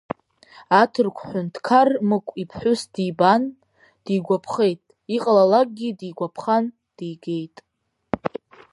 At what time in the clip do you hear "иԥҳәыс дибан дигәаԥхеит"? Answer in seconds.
2.41-4.81